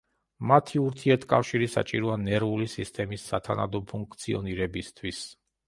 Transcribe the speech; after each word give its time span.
მათი 0.51 0.79
ურთიერთკავშირი 0.83 1.67
საჭიროა 1.73 2.17
ნერვული 2.23 2.69
სისტემის 2.77 3.29
სათანადო 3.35 3.85
ფუნქციონირებისთვის. 3.95 5.25